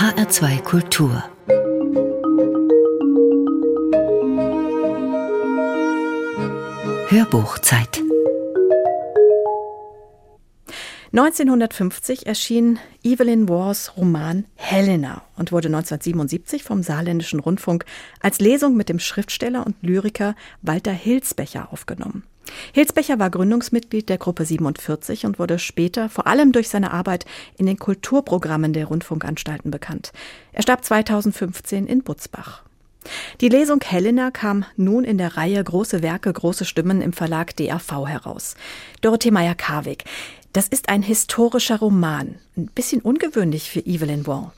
HR2 0.00 0.62
Kultur 0.62 1.22
Hörbuchzeit 7.08 8.00
1950 11.12 12.26
erschien 12.26 12.78
Evelyn 13.02 13.46
Waughs 13.50 13.94
Roman 13.98 14.46
Helena 14.54 15.20
und 15.36 15.52
wurde 15.52 15.68
1977 15.68 16.64
vom 16.64 16.82
Saarländischen 16.82 17.38
Rundfunk 17.38 17.84
als 18.20 18.40
Lesung 18.40 18.78
mit 18.78 18.88
dem 18.88 19.00
Schriftsteller 19.00 19.66
und 19.66 19.76
Lyriker 19.82 20.34
Walter 20.62 20.92
Hilsbecher 20.92 21.70
aufgenommen. 21.74 22.22
Hilsbecher 22.72 23.18
war 23.18 23.30
Gründungsmitglied 23.30 24.08
der 24.08 24.18
Gruppe 24.18 24.44
47 24.44 25.26
und 25.26 25.38
wurde 25.38 25.58
später 25.58 26.08
vor 26.08 26.26
allem 26.26 26.52
durch 26.52 26.68
seine 26.68 26.92
Arbeit 26.92 27.26
in 27.56 27.66
den 27.66 27.78
Kulturprogrammen 27.78 28.72
der 28.72 28.86
Rundfunkanstalten 28.86 29.70
bekannt. 29.70 30.12
Er 30.52 30.62
starb 30.62 30.84
2015 30.84 31.86
in 31.86 32.02
Butzbach. 32.02 32.62
Die 33.40 33.48
Lesung 33.48 33.80
Helena 33.82 34.30
kam 34.30 34.64
nun 34.76 35.04
in 35.04 35.16
der 35.16 35.36
Reihe 35.36 35.62
Große 35.64 36.02
Werke, 36.02 36.32
große 36.32 36.64
Stimmen 36.64 37.00
im 37.00 37.12
Verlag 37.12 37.56
DAV 37.56 38.06
heraus. 38.06 38.56
Dorothee 39.00 39.30
Meyer-Karwig, 39.30 40.04
das 40.52 40.68
ist 40.68 40.88
ein 40.88 41.02
historischer 41.02 41.78
Roman. 41.78 42.36
Ein 42.56 42.66
bisschen 42.66 43.00
ungewöhnlich 43.00 43.70
für 43.70 43.80
Evelyn 43.80 44.26
Waugh. 44.26 44.52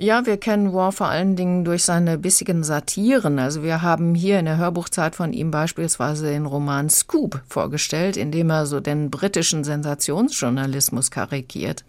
Ja, 0.00 0.26
wir 0.26 0.36
kennen 0.36 0.72
Waugh 0.72 0.92
vor 0.92 1.08
allen 1.08 1.34
Dingen 1.34 1.64
durch 1.64 1.82
seine 1.82 2.18
bissigen 2.18 2.62
Satiren. 2.62 3.40
Also 3.40 3.64
wir 3.64 3.82
haben 3.82 4.14
hier 4.14 4.38
in 4.38 4.44
der 4.44 4.56
Hörbuchzeit 4.56 5.16
von 5.16 5.32
ihm 5.32 5.50
beispielsweise 5.50 6.26
den 6.30 6.46
Roman 6.46 6.88
Scoop 6.88 7.40
vorgestellt, 7.48 8.16
in 8.16 8.30
dem 8.30 8.48
er 8.48 8.66
so 8.66 8.78
den 8.78 9.10
britischen 9.10 9.64
Sensationsjournalismus 9.64 11.10
karikiert. 11.10 11.84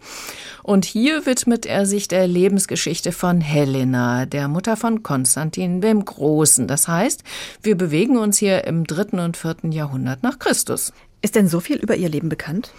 Und 0.64 0.86
hier 0.86 1.24
widmet 1.24 1.66
er 1.66 1.86
sich 1.86 2.08
der 2.08 2.26
Lebensgeschichte 2.26 3.12
von 3.12 3.40
Helena, 3.40 4.26
der 4.26 4.48
Mutter 4.48 4.76
von 4.76 5.04
Konstantin 5.04 5.80
dem 5.80 6.04
Großen. 6.04 6.66
Das 6.66 6.88
heißt, 6.88 7.22
wir 7.62 7.76
bewegen 7.76 8.18
uns 8.18 8.38
hier 8.38 8.64
im 8.64 8.88
dritten 8.88 9.20
und 9.20 9.36
vierten 9.36 9.70
Jahrhundert 9.70 10.24
nach 10.24 10.40
Christus. 10.40 10.92
Ist 11.22 11.36
denn 11.36 11.46
so 11.46 11.60
viel 11.60 11.76
über 11.76 11.94
ihr 11.94 12.08
Leben 12.08 12.28
bekannt? 12.28 12.72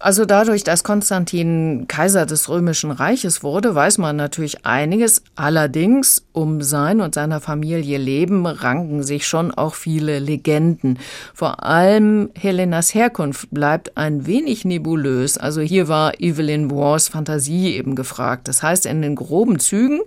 Also 0.00 0.24
dadurch, 0.24 0.62
dass 0.62 0.84
Konstantin 0.84 1.86
Kaiser 1.88 2.24
des 2.24 2.48
Römischen 2.48 2.92
Reiches 2.92 3.42
wurde, 3.42 3.74
weiß 3.74 3.98
man 3.98 4.14
natürlich 4.14 4.64
einiges. 4.64 5.22
Allerdings 5.34 6.24
um 6.32 6.62
sein 6.62 7.00
und 7.00 7.16
seiner 7.16 7.40
Familie 7.40 7.98
Leben 7.98 8.46
ranken 8.46 9.02
sich 9.02 9.26
schon 9.26 9.50
auch 9.52 9.74
viele 9.74 10.20
Legenden. 10.20 10.98
Vor 11.34 11.64
allem 11.64 12.30
Helenas 12.36 12.94
Herkunft 12.94 13.48
bleibt 13.50 13.96
ein 13.96 14.26
wenig 14.26 14.64
nebulös. 14.64 15.36
Also 15.36 15.62
hier 15.62 15.88
war 15.88 16.20
Evelyn 16.20 16.70
Wars 16.70 17.08
Fantasie 17.08 17.74
eben 17.74 17.96
gefragt. 17.96 18.46
Das 18.46 18.62
heißt, 18.62 18.86
in 18.86 19.02
den 19.02 19.16
groben 19.16 19.58
Zügen 19.58 20.00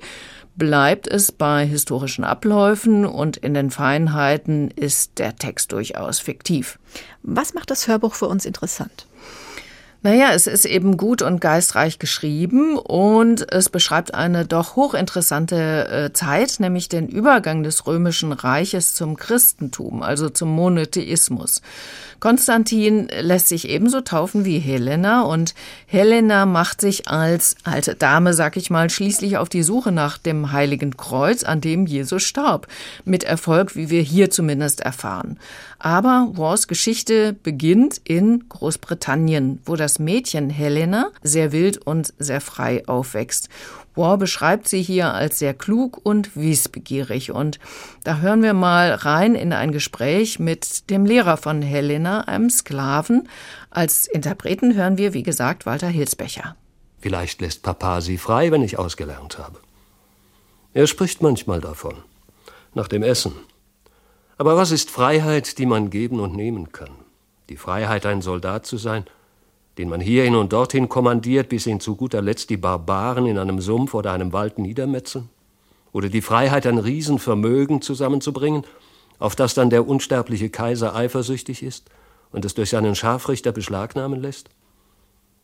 bleibt 0.55 1.07
es 1.07 1.33
bei 1.33 1.65
historischen 1.65 2.23
Abläufen 2.23 3.05
und 3.05 3.37
in 3.37 3.53
den 3.53 3.71
Feinheiten 3.71 4.71
ist 4.71 5.19
der 5.19 5.35
Text 5.35 5.71
durchaus 5.73 6.19
fiktiv. 6.19 6.79
Was 7.23 7.53
macht 7.53 7.71
das 7.71 7.87
Hörbuch 7.87 8.15
für 8.15 8.27
uns 8.27 8.45
interessant? 8.45 9.07
Naja, 10.03 10.31
es 10.33 10.47
ist 10.47 10.65
eben 10.65 10.97
gut 10.97 11.21
und 11.21 11.41
geistreich 11.41 11.99
geschrieben 11.99 12.75
und 12.75 13.51
es 13.53 13.69
beschreibt 13.69 14.15
eine 14.15 14.47
doch 14.47 14.75
hochinteressante 14.75 15.87
äh, 15.87 16.13
Zeit, 16.13 16.59
nämlich 16.59 16.89
den 16.89 17.07
Übergang 17.07 17.61
des 17.61 17.85
Römischen 17.85 18.31
Reiches 18.31 18.95
zum 18.95 19.15
Christentum, 19.15 20.01
also 20.01 20.29
zum 20.29 20.49
Monotheismus. 20.55 21.61
Konstantin 22.19 23.09
lässt 23.19 23.47
sich 23.47 23.69
ebenso 23.69 24.01
taufen 24.01 24.43
wie 24.43 24.57
Helena 24.57 25.21
und 25.21 25.53
Helena 25.85 26.47
macht 26.47 26.81
sich 26.81 27.07
als 27.07 27.55
alte 27.63 27.93
Dame, 27.93 28.33
sag 28.33 28.57
ich 28.57 28.71
mal, 28.71 28.89
schließlich 28.89 29.37
auf 29.37 29.49
die 29.49 29.63
Suche 29.63 29.91
nach 29.91 30.17
dem 30.17 30.51
Heiligen 30.51 30.97
Kreuz, 30.97 31.43
an 31.43 31.61
dem 31.61 31.85
Jesus 31.85 32.23
starb. 32.23 32.67
Mit 33.05 33.23
Erfolg, 33.23 33.75
wie 33.75 33.91
wir 33.91 34.01
hier 34.01 34.31
zumindest 34.31 34.81
erfahren. 34.81 35.37
Aber 35.83 36.29
Wars 36.33 36.67
Geschichte 36.67 37.33
beginnt 37.33 37.99
in 38.03 38.47
Großbritannien, 38.49 39.63
wo 39.65 39.75
das 39.75 39.97
Mädchen 39.97 40.51
Helena 40.51 41.09
sehr 41.23 41.51
wild 41.51 41.79
und 41.79 42.13
sehr 42.19 42.39
frei 42.39 42.87
aufwächst. 42.87 43.49
War 43.95 44.19
beschreibt 44.19 44.67
sie 44.67 44.83
hier 44.83 45.11
als 45.15 45.39
sehr 45.39 45.55
klug 45.55 45.99
und 46.03 46.35
wissbegierig. 46.35 47.31
Und 47.31 47.59
da 48.03 48.19
hören 48.19 48.43
wir 48.43 48.53
mal 48.53 48.93
rein 48.93 49.33
in 49.33 49.53
ein 49.53 49.71
Gespräch 49.71 50.37
mit 50.37 50.91
dem 50.91 51.03
Lehrer 51.03 51.35
von 51.35 51.63
Helena, 51.63 52.21
einem 52.27 52.51
Sklaven. 52.51 53.27
Als 53.71 54.05
Interpreten 54.05 54.75
hören 54.75 54.99
wir, 54.99 55.15
wie 55.15 55.23
gesagt, 55.23 55.65
Walter 55.65 55.87
Hilsbecher. 55.87 56.55
Vielleicht 56.99 57.41
lässt 57.41 57.63
Papa 57.63 58.01
sie 58.01 58.19
frei, 58.19 58.51
wenn 58.51 58.61
ich 58.61 58.77
ausgelernt 58.77 59.39
habe. 59.39 59.57
Er 60.75 60.85
spricht 60.85 61.23
manchmal 61.23 61.59
davon. 61.59 61.95
Nach 62.75 62.87
dem 62.87 63.01
Essen. 63.01 63.33
Aber 64.41 64.57
was 64.57 64.71
ist 64.71 64.89
Freiheit, 64.89 65.59
die 65.59 65.67
man 65.67 65.91
geben 65.91 66.19
und 66.19 66.35
nehmen 66.35 66.71
kann? 66.71 66.89
Die 67.49 67.57
Freiheit, 67.57 68.05
ein 68.05 68.21
Soldat 68.21 68.65
zu 68.65 68.77
sein– 68.77 69.05
den 69.77 69.89
man 69.89 70.01
hierhin 70.01 70.35
und 70.35 70.53
dorthin 70.53 70.89
kommandiert, 70.89 71.49
bis 71.49 71.65
ihn 71.65 71.79
zu 71.79 71.95
guter 71.95 72.21
Letzt 72.21 72.49
die 72.49 72.57
Barbaren 72.57 73.25
in 73.25 73.37
einem 73.37 73.61
Sumpf 73.61 73.93
oder 73.93 74.11
einem 74.11 74.33
Wald 74.33 74.59
niedermetzeln? 74.59 75.29
Oder 75.93 76.09
die 76.09 76.21
Freiheit, 76.21 76.65
ein 76.67 76.77
Riesenvermögen 76.77 77.81
zusammenzubringen, 77.81 78.63
auf 79.19 79.35
das 79.35 79.53
dann 79.53 79.69
der 79.69 79.87
unsterbliche 79.87 80.49
Kaiser 80.49 80.95
eifersüchtig 80.95 81.63
ist 81.63 81.89
und 82.31 82.45
es 82.45 82.53
durch 82.53 82.69
seinen 82.69 82.95
Scharfrichter 82.95 83.51
beschlagnahmen 83.51 84.21
lässt? 84.21 84.49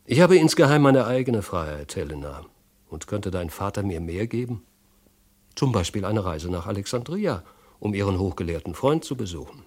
Ich 0.06 0.22
habe 0.22 0.38
insgeheim 0.38 0.82
meine 0.82 1.06
eigene 1.06 1.42
Freiheit, 1.42 1.96
Helena. 1.96 2.46
Und 2.90 3.08
könnte 3.08 3.32
dein 3.32 3.50
Vater 3.50 3.84
mir 3.84 4.00
mehr 4.00 4.28
geben? 4.28 4.64
Zum 5.56 5.74
Beispiel 5.74 6.06
eine 6.06 6.24
Reise 6.24 6.50
nach 6.50 6.68
Alexandria, 6.68 7.44
um 7.80 7.94
ihren 7.94 8.20
hochgelehrten 8.20 8.74
Freund 8.74 9.04
zu 9.04 9.16
besuchen. 9.16 9.64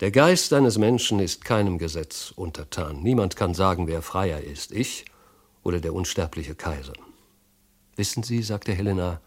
Der 0.00 0.10
Geist 0.10 0.52
eines 0.52 0.78
Menschen 0.78 1.20
ist 1.20 1.44
keinem 1.44 1.78
Gesetz 1.78 2.32
untertan. 2.34 3.02
Niemand 3.02 3.36
kann 3.36 3.54
sagen, 3.54 3.86
wer 3.86 4.02
freier 4.02 4.40
ist, 4.40 4.72
ich 4.72 5.04
oder 5.62 5.78
der 5.78 5.94
unsterbliche 5.94 6.56
Kaiser. 6.56 6.94
Wissen 7.94 8.22
Sie, 8.22 8.42
sagte 8.42 8.72
Helena, 8.72 9.20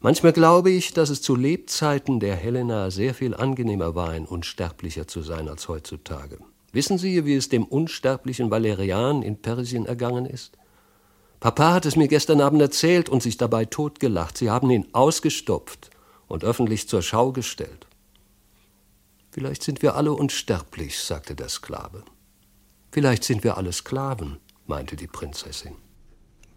manchmal 0.00 0.32
glaube 0.32 0.70
ich, 0.70 0.94
dass 0.94 1.10
es 1.10 1.20
zu 1.20 1.36
Lebzeiten 1.36 2.20
der 2.20 2.36
Helena 2.36 2.90
sehr 2.90 3.12
viel 3.12 3.34
angenehmer 3.34 3.94
war, 3.94 4.08
ein 4.08 4.24
Unsterblicher 4.24 5.06
zu 5.06 5.20
sein 5.20 5.48
als 5.48 5.68
heutzutage. 5.68 6.38
Wissen 6.72 6.96
Sie, 6.96 7.26
wie 7.26 7.34
es 7.34 7.50
dem 7.50 7.64
unsterblichen 7.64 8.50
Valerian 8.50 9.22
in 9.22 9.42
Persien 9.42 9.84
ergangen 9.84 10.24
ist? 10.24 10.56
Papa 11.38 11.74
hat 11.74 11.84
es 11.84 11.96
mir 11.96 12.08
gestern 12.08 12.40
Abend 12.40 12.62
erzählt 12.62 13.10
und 13.10 13.22
sich 13.22 13.36
dabei 13.36 13.66
totgelacht. 13.66 14.38
Sie 14.38 14.48
haben 14.48 14.70
ihn 14.70 14.86
ausgestopft 14.92 15.90
und 16.32 16.44
öffentlich 16.44 16.88
zur 16.88 17.02
Schau 17.02 17.30
gestellt. 17.30 17.86
Vielleicht 19.32 19.62
sind 19.62 19.82
wir 19.82 19.96
alle 19.96 20.14
unsterblich, 20.14 20.98
sagte 20.98 21.34
der 21.34 21.50
Sklave. 21.50 22.04
Vielleicht 22.90 23.24
sind 23.24 23.44
wir 23.44 23.58
alle 23.58 23.70
Sklaven, 23.70 24.38
meinte 24.66 24.96
die 24.96 25.08
Prinzessin. 25.08 25.74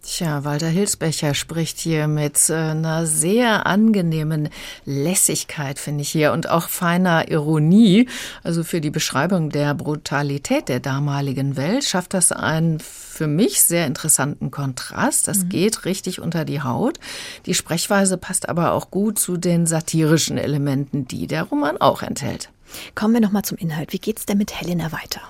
Tja, 0.08 0.44
Walter 0.44 0.68
Hilsbecher 0.68 1.34
spricht 1.34 1.80
hier 1.80 2.08
mit 2.08 2.50
äh, 2.50 2.54
einer 2.54 3.08
sehr 3.08 3.66
angenehmen 3.66 4.50
Lässigkeit, 4.86 5.80
finde 5.80 6.04
ich 6.04 6.10
hier, 6.10 6.32
und 6.32 6.48
auch 6.48 6.70
feiner 6.70 7.32
Ironie. 7.32 8.08
Also 8.44 8.64
für 8.64 8.82
die 8.82 8.92
Beschreibung 8.92 9.50
der 9.50 9.74
Brutalität 9.74 10.70
der 10.70 10.80
damaligen 10.80 11.58
Welt 11.58 11.86
schafft 11.86 12.14
das 12.14 12.32
einen 12.32 12.80
für 12.80 13.26
mich 13.26 13.64
sehr 13.64 13.88
interessanten 13.88 14.52
Kontrast. 14.52 15.28
Das 15.28 15.40
mhm. 15.40 15.50
geht 15.50 15.86
richtig 15.86 16.22
unter 16.22 16.46
die 16.46 16.62
Haut. 16.62 17.00
Die 17.48 17.56
Sprechweise 17.56 18.18
passt 18.18 18.48
aber 18.48 18.74
auch 18.74 18.92
gut 18.92 19.18
zu 19.18 19.38
den 19.38 19.66
satirischen 19.66 20.38
Elementen, 20.38 21.08
die 21.08 21.26
der 21.26 21.44
Roman 21.44 21.78
auch 21.78 22.04
enthält. 22.04 22.52
Kommen 22.94 23.16
wir 23.16 23.22
noch 23.22 23.32
mal 23.32 23.44
zum 23.44 23.58
Inhalt. 23.58 23.92
Wie 23.92 24.00
geht's 24.00 24.28
denn 24.28 24.38
mit 24.38 24.54
Helena 24.54 24.92
weiter? 24.92 25.22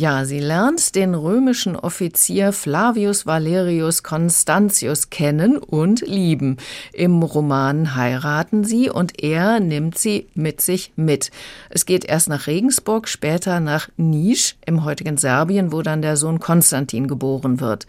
Ja, 0.00 0.24
sie 0.24 0.38
lernt 0.38 0.94
den 0.94 1.12
römischen 1.12 1.74
Offizier 1.74 2.52
Flavius 2.52 3.26
Valerius 3.26 4.04
Constantius 4.04 5.10
kennen 5.10 5.58
und 5.58 6.02
lieben. 6.02 6.58
Im 6.92 7.20
Roman 7.20 7.96
heiraten 7.96 8.62
sie 8.62 8.90
und 8.90 9.20
er 9.20 9.58
nimmt 9.58 9.98
sie 9.98 10.28
mit 10.34 10.60
sich 10.60 10.92
mit. 10.94 11.32
Es 11.68 11.84
geht 11.84 12.04
erst 12.04 12.28
nach 12.28 12.46
Regensburg, 12.46 13.08
später 13.08 13.58
nach 13.58 13.88
Nisch 13.96 14.54
im 14.64 14.84
heutigen 14.84 15.16
Serbien, 15.16 15.72
wo 15.72 15.82
dann 15.82 16.00
der 16.00 16.16
Sohn 16.16 16.38
Konstantin 16.38 17.08
geboren 17.08 17.58
wird. 17.58 17.88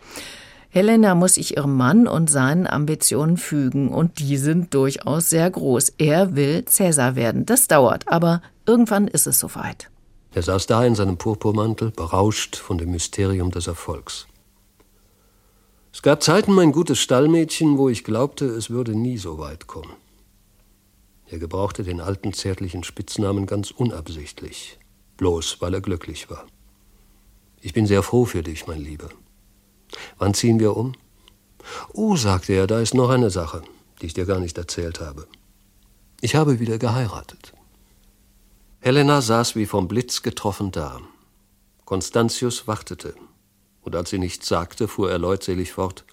Helena 0.72 1.14
muss 1.14 1.36
sich 1.36 1.58
ihrem 1.58 1.78
Mann 1.78 2.08
und 2.08 2.28
seinen 2.28 2.66
Ambitionen 2.66 3.38
fügen 3.38 3.90
und 3.90 4.18
die 4.18 4.38
sind 4.38 4.74
durchaus 4.74 5.30
sehr 5.30 5.48
groß. 5.52 5.94
Er 6.00 6.36
will 6.36 6.66
Cäsar 6.66 7.16
werden. 7.16 7.46
Das 7.46 7.68
dauert, 7.68 8.08
aber 8.08 8.42
irgendwann 8.66 9.08
ist 9.08 9.28
es 9.28 9.40
soweit. 9.40 9.92
Er 10.32 10.44
saß 10.44 10.68
da 10.68 10.86
in 10.86 10.96
seinem 10.96 11.18
Purpurmantel, 11.18 11.92
berauscht 11.92 12.56
von 12.56 12.78
dem 12.78 12.92
Mysterium 12.92 13.52
des 13.52 13.68
Erfolgs. 13.68 14.28
Es 15.92 16.04
gab 16.04 16.22
Zeiten, 16.22 16.54
mein 16.54 16.72
gutes 16.72 17.00
Stallmädchen, 17.00 17.78
wo 17.78 17.90
ich 17.90 18.04
glaubte, 18.04 18.46
es 18.46 18.70
würde 18.70 18.96
nie 18.96 19.18
so 19.18 19.40
weit 19.40 19.66
kommen. 19.66 19.94
Er 21.26 21.40
gebrauchte 21.40 21.84
den 21.84 22.00
alten 22.00 22.34
zärtlichen 22.34 22.84
Spitznamen 22.84 23.48
ganz 23.48 23.72
unabsichtlich, 23.72 24.78
bloß 25.18 25.62
weil 25.62 25.74
er 25.74 25.82
glücklich 25.82 26.30
war. 26.30 26.46
Ich 27.62 27.74
bin 27.74 27.88
sehr 27.88 28.04
froh 28.04 28.26
für 28.26 28.44
dich, 28.44 28.68
mein 28.68 28.82
Lieber. 28.82 29.10
Wann 30.18 30.34
ziehen 30.34 30.60
wir 30.60 30.78
um? 30.78 30.94
Oh, 31.94 32.16
sagte 32.16 32.54
er, 32.54 32.68
da 32.68 32.80
ist 32.80 32.94
noch 32.94 33.10
eine 33.10 33.30
Sache, 33.30 33.64
die 34.02 34.06
ich 34.06 34.14
dir 34.14 34.26
gar 34.26 34.40
nicht 34.40 34.58
erzählt 34.58 35.00
habe. 35.02 35.28
Ich 36.22 36.36
habe 36.36 36.60
wieder 36.60 36.78
geheiratet. 36.78 37.54
Helena 38.82 39.20
saß 39.20 39.58
wie 39.58 39.66
vom 39.66 39.90
Blitz 39.90 40.22
getroffen 40.22 40.72
da. 40.72 41.02
Constantius 41.84 42.66
wartete. 42.66 43.14
Und 43.82 43.94
als 43.94 44.10
sie 44.10 44.20
nichts 44.20 44.48
sagte, 44.48 44.88
fuhr 44.88 45.12
er 45.12 45.20
leutselig 45.20 45.74
fort: 45.74 46.06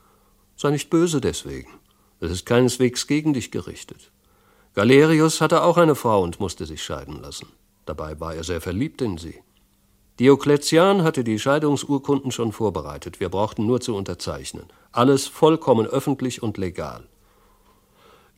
Sei 0.56 0.70
nicht 0.72 0.90
böse 0.90 1.20
deswegen. 1.20 1.70
Es 2.18 2.32
ist 2.32 2.44
keineswegs 2.44 3.06
gegen 3.06 3.34
dich 3.34 3.52
gerichtet. 3.52 4.10
Galerius 4.74 5.40
hatte 5.40 5.62
auch 5.62 5.76
eine 5.76 5.94
Frau 5.94 6.22
und 6.22 6.40
musste 6.40 6.66
sich 6.66 6.82
scheiden 6.82 7.22
lassen. 7.22 7.46
Dabei 7.84 8.18
war 8.18 8.34
er 8.34 8.42
sehr 8.42 8.60
verliebt 8.60 9.00
in 9.00 9.16
sie. 9.16 9.40
Diokletian 10.18 11.04
hatte 11.04 11.22
die 11.22 11.38
Scheidungsurkunden 11.38 12.32
schon 12.32 12.50
vorbereitet. 12.50 13.20
Wir 13.20 13.28
brauchten 13.28 13.64
nur 13.64 13.80
zu 13.80 13.94
unterzeichnen. 13.94 14.64
Alles 14.90 15.28
vollkommen 15.28 15.86
öffentlich 15.86 16.42
und 16.42 16.58
legal. 16.58 17.06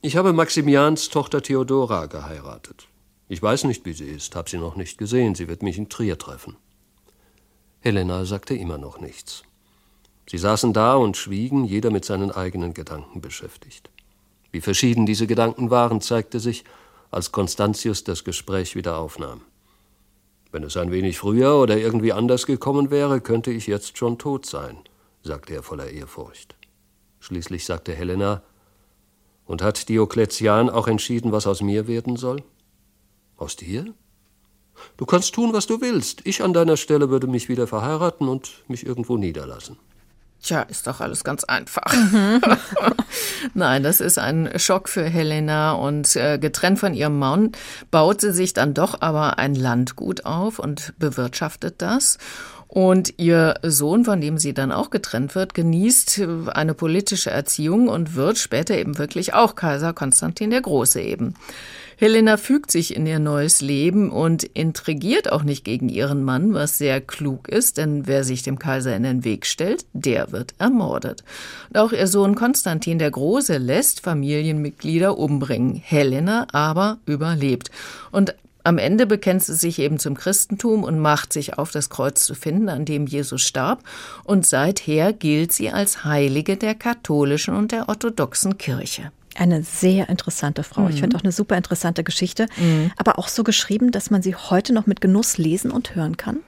Ich 0.02 0.16
habe 0.16 0.34
Maximians 0.34 1.08
Tochter 1.08 1.40
Theodora 1.40 2.06
geheiratet. 2.06 2.88
Ich 3.28 3.42
weiß 3.42 3.64
nicht, 3.64 3.84
wie 3.84 3.92
sie 3.92 4.08
ist, 4.08 4.34
habe 4.34 4.48
sie 4.48 4.58
noch 4.58 4.76
nicht 4.76 4.98
gesehen. 4.98 5.34
Sie 5.34 5.48
wird 5.48 5.62
mich 5.62 5.76
in 5.76 5.88
Trier 5.88 6.18
treffen. 6.18 6.56
Helena 7.80 8.24
sagte 8.24 8.54
immer 8.54 8.78
noch 8.78 9.00
nichts. 9.00 9.42
Sie 10.28 10.38
saßen 10.38 10.72
da 10.72 10.94
und 10.94 11.16
schwiegen, 11.16 11.64
jeder 11.64 11.90
mit 11.90 12.04
seinen 12.04 12.30
eigenen 12.30 12.74
Gedanken 12.74 13.20
beschäftigt. 13.20 13.90
Wie 14.50 14.60
verschieden 14.60 15.06
diese 15.06 15.26
Gedanken 15.26 15.70
waren, 15.70 16.00
zeigte 16.00 16.40
sich, 16.40 16.64
als 17.10 17.32
Constantius 17.32 18.04
das 18.04 18.24
Gespräch 18.24 18.76
wieder 18.76 18.98
aufnahm. 18.98 19.42
Wenn 20.50 20.62
es 20.62 20.76
ein 20.76 20.90
wenig 20.90 21.18
früher 21.18 21.56
oder 21.56 21.76
irgendwie 21.76 22.12
anders 22.12 22.46
gekommen 22.46 22.90
wäre, 22.90 23.20
könnte 23.20 23.50
ich 23.50 23.66
jetzt 23.66 23.98
schon 23.98 24.18
tot 24.18 24.46
sein, 24.46 24.78
sagte 25.22 25.54
er 25.54 25.62
voller 25.62 25.90
Ehrfurcht. 25.90 26.56
Schließlich 27.20 27.64
sagte 27.64 27.94
Helena, 27.94 28.42
und 29.44 29.62
hat 29.62 29.88
Diokletian 29.88 30.68
auch 30.68 30.88
entschieden, 30.88 31.32
was 31.32 31.46
aus 31.46 31.62
mir 31.62 31.86
werden 31.88 32.16
soll? 32.16 32.42
Aus 33.38 33.56
dir? 33.56 33.94
Du 34.96 35.06
kannst 35.06 35.34
tun, 35.34 35.52
was 35.52 35.66
du 35.66 35.80
willst. 35.80 36.20
Ich 36.24 36.42
an 36.42 36.52
deiner 36.52 36.76
Stelle 36.76 37.08
würde 37.08 37.26
mich 37.26 37.48
wieder 37.48 37.66
verheiraten 37.66 38.28
und 38.28 38.64
mich 38.68 38.84
irgendwo 38.84 39.16
niederlassen. 39.16 39.78
Tja, 40.40 40.62
ist 40.62 40.86
doch 40.86 41.00
alles 41.00 41.24
ganz 41.24 41.42
einfach. 41.44 41.82
Nein, 43.54 43.82
das 43.82 44.00
ist 44.00 44.18
ein 44.18 44.50
Schock 44.56 44.88
für 44.88 45.04
Helena 45.04 45.72
und 45.72 46.14
äh, 46.14 46.38
getrennt 46.38 46.78
von 46.78 46.94
ihrem 46.94 47.18
Mann 47.18 47.52
baut 47.90 48.20
sie 48.20 48.32
sich 48.32 48.52
dann 48.52 48.72
doch 48.72 49.00
aber 49.00 49.38
ein 49.38 49.56
Landgut 49.56 50.24
auf 50.24 50.60
und 50.60 50.94
bewirtschaftet 50.98 51.76
das. 51.78 52.18
Und 52.68 53.14
ihr 53.16 53.54
Sohn, 53.62 54.04
von 54.04 54.20
dem 54.20 54.38
sie 54.38 54.52
dann 54.52 54.72
auch 54.72 54.90
getrennt 54.90 55.34
wird, 55.34 55.54
genießt 55.54 56.22
eine 56.48 56.74
politische 56.74 57.30
Erziehung 57.30 57.88
und 57.88 58.14
wird 58.14 58.38
später 58.38 58.76
eben 58.76 58.98
wirklich 58.98 59.34
auch 59.34 59.54
Kaiser 59.54 59.92
Konstantin 59.92 60.50
der 60.50 60.60
Große 60.60 61.00
eben. 61.00 61.34
Helena 62.00 62.36
fügt 62.36 62.70
sich 62.70 62.94
in 62.94 63.06
ihr 63.06 63.18
neues 63.18 63.60
Leben 63.60 64.12
und 64.12 64.44
intrigiert 64.44 65.32
auch 65.32 65.42
nicht 65.42 65.64
gegen 65.64 65.88
ihren 65.88 66.22
Mann, 66.22 66.54
was 66.54 66.78
sehr 66.78 67.00
klug 67.00 67.48
ist, 67.48 67.76
denn 67.76 68.06
wer 68.06 68.22
sich 68.22 68.44
dem 68.44 68.60
Kaiser 68.60 68.94
in 68.94 69.02
den 69.02 69.24
Weg 69.24 69.46
stellt, 69.46 69.84
der 69.94 70.30
wird 70.30 70.54
ermordet. 70.58 71.24
Und 71.70 71.78
auch 71.78 71.90
ihr 71.90 72.06
Sohn 72.06 72.36
Konstantin 72.36 73.00
der 73.00 73.10
Große 73.10 73.58
lässt 73.58 73.98
Familienmitglieder 73.98 75.18
umbringen. 75.18 75.74
Helena 75.74 76.46
aber 76.52 76.98
überlebt. 77.04 77.72
Und 78.12 78.36
am 78.62 78.78
Ende 78.78 79.04
bekennt 79.04 79.42
sie 79.42 79.56
sich 79.56 79.80
eben 79.80 79.98
zum 79.98 80.14
Christentum 80.14 80.84
und 80.84 81.00
macht 81.00 81.32
sich 81.32 81.58
auf, 81.58 81.72
das 81.72 81.90
Kreuz 81.90 82.24
zu 82.24 82.36
finden, 82.36 82.68
an 82.68 82.84
dem 82.84 83.08
Jesus 83.08 83.42
starb. 83.42 83.82
Und 84.22 84.46
seither 84.46 85.12
gilt 85.12 85.52
sie 85.52 85.70
als 85.70 86.04
Heilige 86.04 86.56
der 86.56 86.76
katholischen 86.76 87.56
und 87.56 87.72
der 87.72 87.88
orthodoxen 87.88 88.56
Kirche. 88.56 89.10
Eine 89.38 89.62
sehr 89.62 90.08
interessante 90.08 90.62
Frau. 90.62 90.82
Mhm. 90.82 90.90
Ich 90.90 91.00
finde 91.00 91.16
auch 91.16 91.22
eine 91.22 91.32
super 91.32 91.56
interessante 91.56 92.02
Geschichte, 92.02 92.46
mhm. 92.56 92.90
aber 92.96 93.18
auch 93.18 93.28
so 93.28 93.44
geschrieben, 93.44 93.92
dass 93.92 94.10
man 94.10 94.22
sie 94.22 94.34
heute 94.34 94.72
noch 94.72 94.86
mit 94.86 95.00
Genuss 95.00 95.38
lesen 95.38 95.70
und 95.70 95.94
hören 95.94 96.16
kann. 96.16 96.38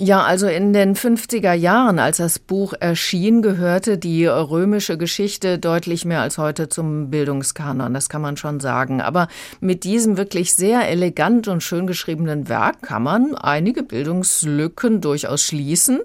Ja, 0.00 0.22
also 0.22 0.46
in 0.46 0.72
den 0.72 0.94
50er 0.94 1.54
Jahren, 1.54 1.98
als 1.98 2.18
das 2.18 2.38
Buch 2.38 2.72
erschien, 2.78 3.42
gehörte 3.42 3.98
die 3.98 4.26
römische 4.26 4.96
Geschichte 4.96 5.58
deutlich 5.58 6.04
mehr 6.04 6.20
als 6.20 6.38
heute 6.38 6.68
zum 6.68 7.10
Bildungskanon, 7.10 7.92
das 7.92 8.08
kann 8.08 8.22
man 8.22 8.36
schon 8.36 8.60
sagen. 8.60 9.00
Aber 9.00 9.26
mit 9.58 9.82
diesem 9.82 10.16
wirklich 10.16 10.54
sehr 10.54 10.88
elegant 10.88 11.48
und 11.48 11.64
schön 11.64 11.88
geschriebenen 11.88 12.48
Werk 12.48 12.82
kann 12.82 13.02
man 13.02 13.34
einige 13.34 13.82
Bildungslücken 13.82 15.00
durchaus 15.00 15.42
schließen. 15.42 15.98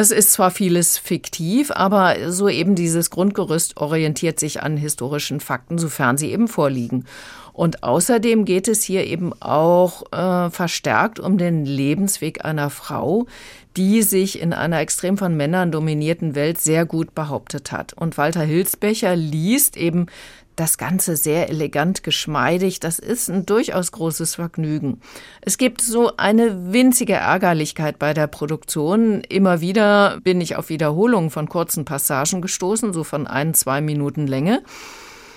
Es 0.00 0.12
ist 0.12 0.30
zwar 0.30 0.52
vieles 0.52 0.96
fiktiv, 0.96 1.72
aber 1.72 2.30
so 2.30 2.48
eben 2.48 2.76
dieses 2.76 3.10
Grundgerüst 3.10 3.78
orientiert 3.78 4.38
sich 4.38 4.62
an 4.62 4.76
historischen 4.76 5.40
Fakten, 5.40 5.76
sofern 5.76 6.16
sie 6.16 6.30
eben 6.30 6.46
vorliegen. 6.46 7.04
Und 7.52 7.82
außerdem 7.82 8.44
geht 8.44 8.68
es 8.68 8.84
hier 8.84 9.04
eben 9.08 9.32
auch 9.42 10.04
äh, 10.12 10.50
verstärkt 10.50 11.18
um 11.18 11.36
den 11.36 11.64
Lebensweg 11.64 12.44
einer 12.44 12.70
Frau, 12.70 13.26
die 13.76 14.02
sich 14.02 14.40
in 14.40 14.52
einer 14.52 14.78
extrem 14.78 15.18
von 15.18 15.36
Männern 15.36 15.72
dominierten 15.72 16.36
Welt 16.36 16.60
sehr 16.60 16.86
gut 16.86 17.16
behauptet 17.16 17.72
hat. 17.72 17.92
Und 17.92 18.16
Walter 18.16 18.42
Hilsbecher 18.42 19.16
liest 19.16 19.76
eben 19.76 20.06
das 20.58 20.78
Ganze 20.78 21.16
sehr 21.16 21.48
elegant, 21.48 22.02
geschmeidig. 22.02 22.80
Das 22.80 22.98
ist 22.98 23.28
ein 23.28 23.46
durchaus 23.46 23.92
großes 23.92 24.34
Vergnügen. 24.34 25.00
Es 25.40 25.56
gibt 25.58 25.80
so 25.80 26.16
eine 26.16 26.72
winzige 26.72 27.14
Ärgerlichkeit 27.14 27.98
bei 27.98 28.12
der 28.14 28.26
Produktion. 28.26 29.22
Immer 29.22 29.60
wieder 29.60 30.20
bin 30.22 30.40
ich 30.40 30.56
auf 30.56 30.68
Wiederholungen 30.68 31.30
von 31.30 31.48
kurzen 31.48 31.84
Passagen 31.84 32.42
gestoßen, 32.42 32.92
so 32.92 33.04
von 33.04 33.26
ein, 33.26 33.54
zwei 33.54 33.80
Minuten 33.80 34.26
Länge. 34.26 34.62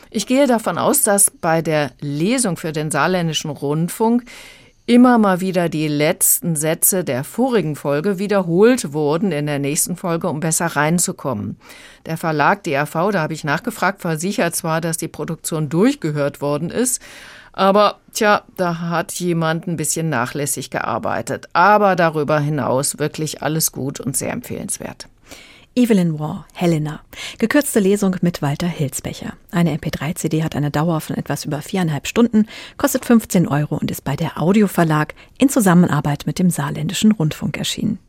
Ich 0.09 0.27
gehe 0.27 0.47
davon 0.47 0.77
aus, 0.77 1.03
dass 1.03 1.31
bei 1.31 1.62
der 1.62 1.91
Lesung 2.01 2.57
für 2.57 2.73
den 2.73 2.91
saarländischen 2.91 3.50
Rundfunk 3.50 4.23
immer 4.86 5.18
mal 5.18 5.42
wieder 5.42 5.69
die 5.69 5.88
letzten 5.88 6.56
Sätze 6.56 7.04
der 7.04 7.24
vorigen 7.24 7.75
Folge 7.75 8.19
wiederholt 8.19 8.94
wurden 8.94 9.31
in 9.31 9.45
der 9.45 9.60
nächsten 9.60 9.95
Folge, 9.95 10.28
um 10.28 10.39
besser 10.39 10.68
reinzukommen. 10.68 11.57
Der 12.06 12.18
Verlag 12.18 12.63
DAV, 12.63 13.12
da 13.12 13.22
habe 13.22 13.33
ich 13.33 13.44
nachgefragt, 13.44 14.01
versichert 14.01 14.56
zwar, 14.56 14.81
dass 14.81 14.98
die 14.98 15.07
Produktion 15.07 15.69
durchgehört 15.69 16.42
worden 16.42 16.69
ist, 16.69 17.01
aber 17.54 18.00
tja, 18.13 18.44
da 18.57 18.80
hat 18.80 19.12
jemand 19.13 19.68
ein 19.68 19.75
bisschen 19.75 20.10
nachlässig 20.10 20.69
gearbeitet. 20.69 21.50
Aber 21.54 21.95
darüber 21.95 22.39
hinaus 22.39 22.98
wirklich 22.98 23.42
alles 23.42 23.72
gut 23.72 24.00
und 24.00 24.16
sehr 24.16 24.31
empfehlenswert. 24.31 25.07
Evelyn 25.73 26.19
Waugh, 26.19 26.44
Helena. 26.53 27.00
Gekürzte 27.38 27.79
Lesung 27.79 28.18
mit 28.21 28.42
Walter 28.42 28.68
Hilsbecher. 28.68 29.33
Eine 29.51 29.78
MP3-CD 29.78 30.44
hat 30.44 30.54
eine 30.57 30.69
Dauer 30.69 30.99
von 30.99 31.16
etwas 31.16 31.45
über 31.45 31.61
viereinhalb 31.61 32.07
Stunden, 32.07 32.47
kostet 32.75 33.06
15 33.06 33.47
Euro 33.47 33.78
und 33.78 33.90
ist 33.90 34.04
bei 34.04 34.18
der 34.18 34.42
Audioverlag 34.42 35.16
in 35.37 35.47
Zusammenarbeit 35.47 36.25
mit 36.25 36.40
dem 36.40 36.49
Saarländischen 36.49 37.13
Rundfunk 37.13 37.57
erschienen. 37.57 37.99